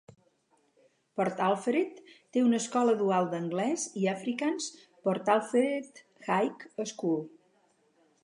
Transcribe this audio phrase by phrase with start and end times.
[1.19, 1.99] Port Alfred
[2.37, 4.69] té una escola dual d'anglès i afrikaans,
[5.09, 7.23] Port Alfred High School.